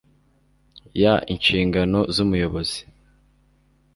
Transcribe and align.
ya 1.01 1.13
Inshingano 1.33 1.99
z 2.15 2.17
Umuyobozi 2.25 2.79